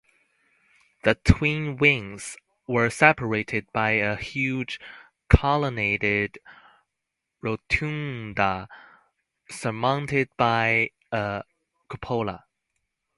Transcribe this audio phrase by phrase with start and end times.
[1.03, 4.79] The twin wings were separated by a huge
[5.29, 6.39] colonnaded
[7.39, 8.67] rotunda
[9.47, 11.43] surmounted by a
[11.87, 12.45] cupola.